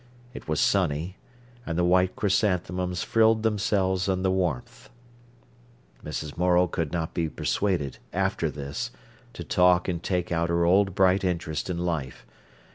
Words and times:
It 0.33 0.47
was 0.47 0.59
sunny, 0.59 1.17
and 1.63 1.77
the 1.77 1.83
white 1.83 2.15
chrysanthemums 2.15 3.03
frilled 3.03 3.43
themselves 3.43 4.09
in 4.09 4.23
the 4.23 4.31
warmth. 4.31 4.89
Mrs. 6.03 6.35
Morel 6.35 6.67
could 6.67 6.91
not 6.91 7.13
be 7.13 7.29
persuaded, 7.29 7.99
after 8.11 8.49
this, 8.49 8.89
to 9.33 9.43
talk 9.43 9.87
and 9.87 10.01
take 10.01 10.29
her 10.29 10.65
old 10.65 10.95
bright 10.95 11.23
interest 11.23 11.69
in 11.69 11.77
life. 11.77 12.25